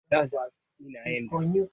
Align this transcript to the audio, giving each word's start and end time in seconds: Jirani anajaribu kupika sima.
Jirani 0.09 0.33
anajaribu 0.79 1.29
kupika 1.29 1.51
sima. 1.53 1.67